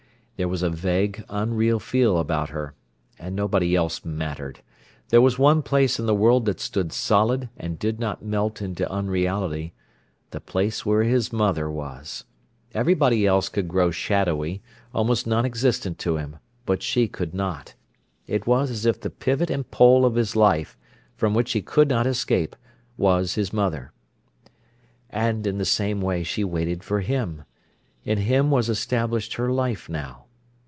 [0.37, 2.73] There was a vague, unreal feel about her.
[3.19, 4.61] And nobody else mattered.
[5.09, 8.91] There was one place in the world that stood solid and did not melt into
[8.91, 9.75] unreality:
[10.31, 12.23] the place where his mother was.
[12.73, 14.63] Everybody else could grow shadowy,
[14.95, 17.75] almost non existent to him, but she could not.
[18.25, 20.75] It was as if the pivot and pole of his life,
[21.15, 22.55] from which he could not escape,
[22.97, 23.91] was his mother.
[25.07, 27.43] And in the same way she waited for him.
[28.03, 30.25] In him was established her life now.